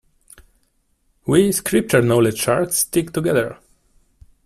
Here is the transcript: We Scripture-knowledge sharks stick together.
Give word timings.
We 1.27 1.51
Scripture-knowledge 1.51 2.39
sharks 2.39 2.79
stick 2.79 3.13
together. 3.13 3.59